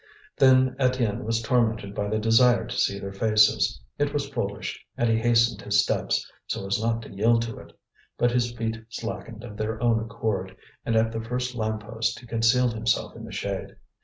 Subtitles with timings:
[0.35, 3.79] Then Étienne was tormented by the desire to see their faces.
[3.99, 7.77] It was foolish, and he hastened his steps, so as not to yield to it;
[8.17, 12.73] but his feet slackened of their own accord, and at the first lamppost he concealed
[12.73, 13.75] himself in the shade.